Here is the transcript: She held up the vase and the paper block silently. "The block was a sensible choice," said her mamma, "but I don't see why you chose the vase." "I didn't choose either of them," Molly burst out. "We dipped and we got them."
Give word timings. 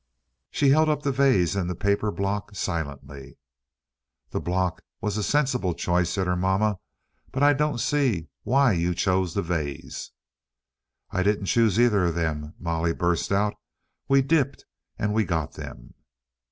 She 0.49 0.69
held 0.69 0.89
up 0.89 1.03
the 1.03 1.11
vase 1.11 1.55
and 1.55 1.69
the 1.69 1.75
paper 1.75 2.11
block 2.11 2.55
silently. 2.55 3.37
"The 4.31 4.39
block 4.41 4.81
was 4.99 5.15
a 5.15 5.21
sensible 5.21 5.75
choice," 5.75 6.09
said 6.09 6.25
her 6.25 6.35
mamma, 6.35 6.79
"but 7.31 7.43
I 7.43 7.53
don't 7.53 7.77
see 7.77 8.27
why 8.41 8.71
you 8.71 8.95
chose 8.95 9.35
the 9.35 9.43
vase." 9.43 10.09
"I 11.11 11.21
didn't 11.21 11.45
choose 11.45 11.79
either 11.79 12.05
of 12.05 12.15
them," 12.15 12.55
Molly 12.57 12.93
burst 12.93 13.31
out. 13.31 13.53
"We 14.07 14.23
dipped 14.23 14.65
and 14.97 15.13
we 15.13 15.23
got 15.23 15.53
them." 15.53 15.93